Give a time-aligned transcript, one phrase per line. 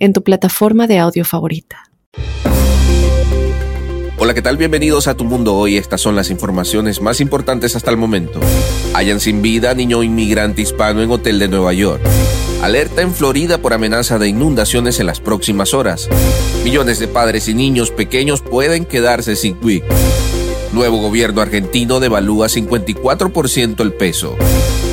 [0.00, 1.84] en tu plataforma de audio favorita.
[4.16, 4.56] Hola, ¿qué tal?
[4.56, 5.76] Bienvenidos a Tu Mundo Hoy.
[5.76, 8.40] Estas son las informaciones más importantes hasta el momento.
[8.94, 12.02] Hayan sin vida niño inmigrante hispano en hotel de Nueva York.
[12.62, 16.08] Alerta en Florida por amenaza de inundaciones en las próximas horas.
[16.64, 19.84] Millones de padres y niños pequeños pueden quedarse sin WIC.
[20.72, 24.36] Nuevo gobierno argentino devalúa 54% el peso.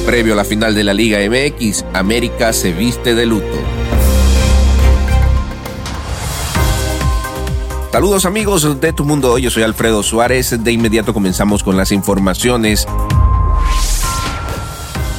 [0.05, 3.76] Previo a la final de la Liga MX, América se viste de luto.
[7.91, 10.63] Saludos amigos de Tu Mundo Hoy, yo soy Alfredo Suárez.
[10.63, 12.85] De inmediato comenzamos con las informaciones.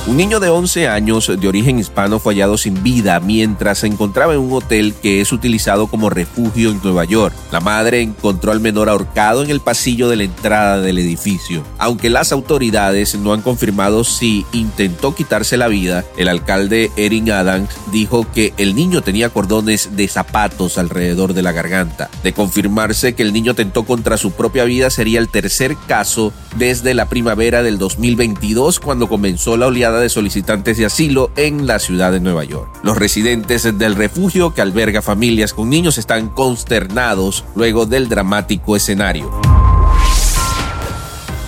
[0.08, 4.32] Un niño de 11 años de origen hispano fue hallado sin vida mientras se encontraba
[4.32, 7.34] en un hotel que es utilizado como refugio en Nueva York.
[7.52, 11.62] La madre encontró al menor ahorcado en el pasillo de la entrada del edificio.
[11.76, 17.68] Aunque las autoridades no han confirmado si intentó quitarse la vida, el alcalde Erin Adams
[17.92, 22.08] dijo que el niño tenía cordones de zapatos alrededor de la garganta.
[22.22, 26.94] De confirmarse que el niño tentó contra su propia vida sería el tercer caso desde
[26.94, 32.12] la primavera del 2022 cuando comenzó la oleada de solicitantes de asilo en la ciudad
[32.12, 32.68] de Nueva York.
[32.82, 39.47] Los residentes del refugio que alberga familias con niños están consternados luego del dramático escenario.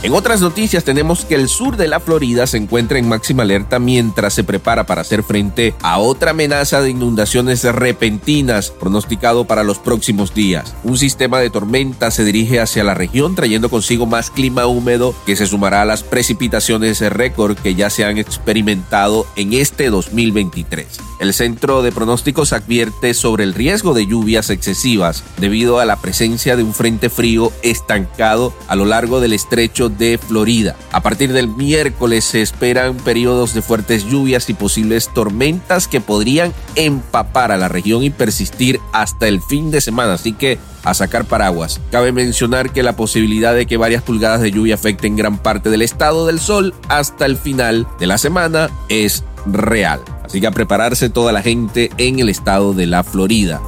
[0.03, 3.79] En otras noticias tenemos que el sur de la Florida se encuentra en máxima alerta
[3.79, 9.79] mientras se prepara para hacer frente a otra amenaza de inundaciones repentinas pronosticado para los
[9.79, 10.75] próximos días.
[10.85, 15.37] Un sistema de tormenta se dirige hacia la región trayendo consigo más clima húmedo que
[15.37, 20.99] se sumará a las precipitaciones récord que ya se han experimentado en este 2023.
[21.21, 26.57] El centro de pronósticos advierte sobre el riesgo de lluvias excesivas debido a la presencia
[26.57, 30.77] de un frente frío estancado a lo largo del estrecho de Florida.
[30.93, 36.53] A partir del miércoles se esperan periodos de fuertes lluvias y posibles tormentas que podrían
[36.75, 41.25] empapar a la región y persistir hasta el fin de semana, así que a sacar
[41.25, 41.81] paraguas.
[41.91, 45.83] Cabe mencionar que la posibilidad de que varias pulgadas de lluvia afecten gran parte del
[45.83, 50.01] estado del sol hasta el final de la semana es real.
[50.25, 53.61] Así que a prepararse toda la gente en el estado de la Florida.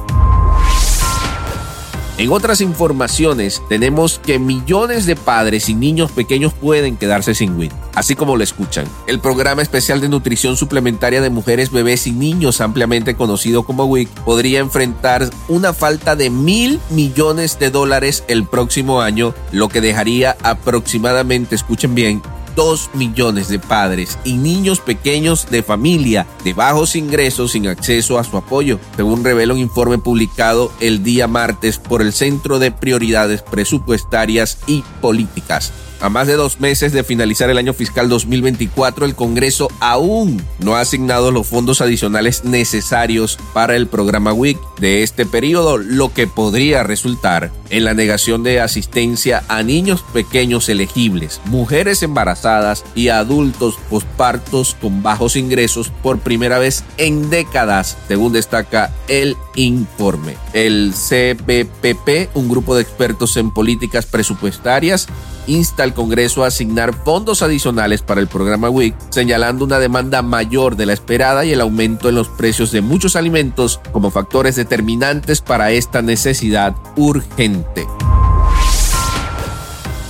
[2.19, 7.71] En otras informaciones tenemos que millones de padres y niños pequeños pueden quedarse sin WIC,
[7.95, 8.85] así como lo escuchan.
[9.07, 14.09] El programa especial de nutrición suplementaria de mujeres, bebés y niños, ampliamente conocido como WIC,
[14.25, 20.37] podría enfrentar una falta de mil millones de dólares el próximo año, lo que dejaría
[20.43, 22.21] aproximadamente, escuchen bien,
[22.55, 28.23] 2 millones de padres y niños pequeños de familia de bajos ingresos sin acceso a
[28.23, 33.41] su apoyo, según revela un informe publicado el día martes por el Centro de Prioridades
[33.41, 35.71] Presupuestarias y Políticas.
[36.03, 40.75] A más de dos meses de finalizar el año fiscal 2024, el Congreso aún no
[40.75, 46.27] ha asignado los fondos adicionales necesarios para el programa WIC de este periodo, lo que
[46.27, 53.75] podría resultar en la negación de asistencia a niños pequeños elegibles, mujeres embarazadas y adultos
[53.89, 60.37] pospartos con bajos ingresos por primera vez en décadas, según destaca el informe.
[60.53, 65.07] El CBPP, un grupo de expertos en políticas presupuestarias,
[65.47, 70.75] insta al Congreso a asignar fondos adicionales para el programa WIC, señalando una demanda mayor
[70.75, 75.41] de la esperada y el aumento en los precios de muchos alimentos como factores determinantes
[75.41, 77.85] para esta necesidad urgente.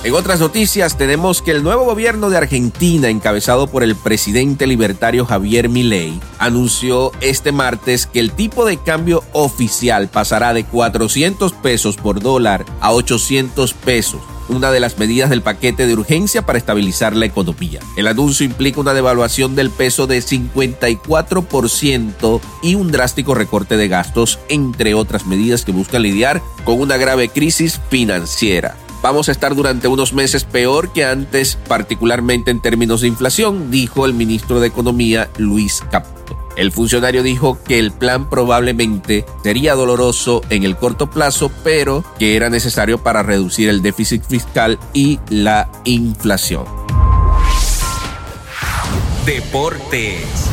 [0.04, 5.26] En otras noticias tenemos que el nuevo gobierno de Argentina, encabezado por el presidente libertario
[5.26, 11.96] Javier Milei, anunció este martes que el tipo de cambio oficial pasará de 400 pesos
[11.96, 14.20] por dólar a 800 pesos
[14.50, 17.80] una de las medidas del paquete de urgencia para estabilizar la economía.
[17.96, 24.40] El anuncio implica una devaluación del peso de 54% y un drástico recorte de gastos,
[24.50, 28.76] entre otras medidas que buscan lidiar con una grave crisis financiera.
[29.04, 34.06] Vamos a estar durante unos meses peor que antes, particularmente en términos de inflación, dijo
[34.06, 36.40] el ministro de Economía Luis Caputo.
[36.56, 42.38] El funcionario dijo que el plan probablemente sería doloroso en el corto plazo, pero que
[42.38, 46.64] era necesario para reducir el déficit fiscal y la inflación.
[49.26, 50.50] Deportes.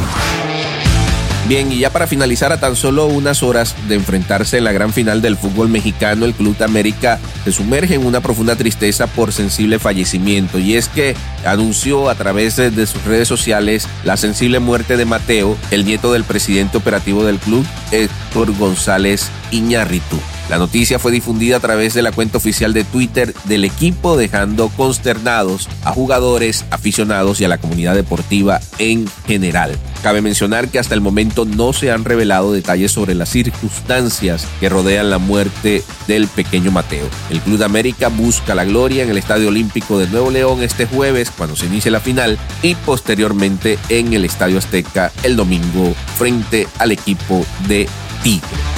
[1.48, 4.92] Bien, y ya para finalizar, a tan solo unas horas de enfrentarse en la gran
[4.92, 9.80] final del fútbol mexicano, el Club América se sumerge en una profunda tristeza por sensible
[9.80, 10.58] fallecimiento.
[10.58, 15.56] Y es que anunció a través de sus redes sociales la sensible muerte de Mateo,
[15.72, 20.20] el nieto del presidente operativo del club, Héctor González Iñárritu.
[20.50, 24.68] La noticia fue difundida a través de la cuenta oficial de Twitter del equipo, dejando
[24.70, 29.78] consternados a jugadores, aficionados y a la comunidad deportiva en general.
[30.02, 34.68] Cabe mencionar que hasta el momento no se han revelado detalles sobre las circunstancias que
[34.68, 37.08] rodean la muerte del pequeño Mateo.
[37.30, 40.84] El Club de América busca la gloria en el Estadio Olímpico de Nuevo León este
[40.84, 46.66] jueves cuando se inicie la final y posteriormente en el Estadio Azteca el domingo frente
[46.80, 47.88] al equipo de
[48.24, 48.69] Tigre.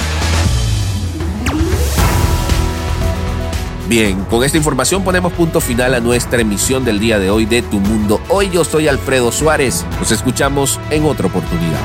[3.89, 7.61] Bien, con esta información ponemos punto final a nuestra emisión del día de hoy de
[7.61, 8.21] Tu Mundo.
[8.29, 9.85] Hoy yo soy Alfredo Suárez.
[9.99, 11.81] Nos escuchamos en otra oportunidad.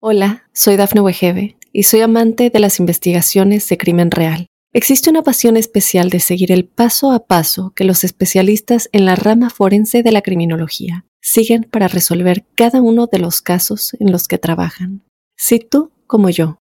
[0.00, 4.48] Hola, soy Dafne Wegebe y soy amante de las investigaciones de crimen real.
[4.72, 9.14] Existe una pasión especial de seguir el paso a paso que los especialistas en la
[9.14, 14.26] rama forense de la criminología siguen para resolver cada uno de los casos en los
[14.26, 15.04] que trabajan.
[15.36, 16.58] Si tú, como yo,